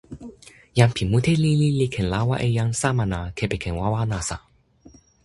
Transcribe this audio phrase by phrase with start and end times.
[0.77, 4.37] jan pi mute lili li ken lawa e jan Samana kepeken wawa nasa.